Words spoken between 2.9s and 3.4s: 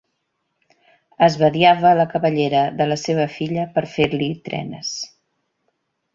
la seva